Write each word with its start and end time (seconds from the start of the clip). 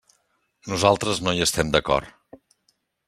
Nosaltres 0.71 1.21
no 1.27 1.35
hi 1.39 1.43
estem 1.47 1.69
d'acord. 1.77 2.41